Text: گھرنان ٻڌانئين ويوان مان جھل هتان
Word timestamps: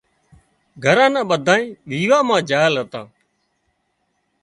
گھرنان 0.83 1.27
ٻڌانئين 1.29 1.67
ويوان 1.89 2.23
مان 2.27 2.41
جھل 2.49 2.73
هتان 2.81 3.05